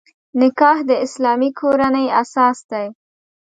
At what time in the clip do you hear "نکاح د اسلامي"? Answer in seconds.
0.39-1.49